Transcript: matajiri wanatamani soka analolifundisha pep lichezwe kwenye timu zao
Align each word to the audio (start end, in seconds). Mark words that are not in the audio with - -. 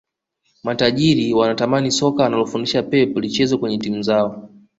matajiri 0.63 1.33
wanatamani 1.33 1.91
soka 1.91 2.25
analolifundisha 2.25 2.83
pep 2.83 3.17
lichezwe 3.17 3.57
kwenye 3.57 3.77
timu 3.77 4.01
zao 4.01 4.49